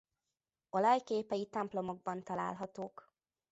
[0.69, 3.11] Olajképei templomokban találhatók.